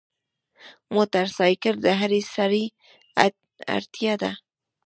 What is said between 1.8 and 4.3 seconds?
د هر سړي اړتیا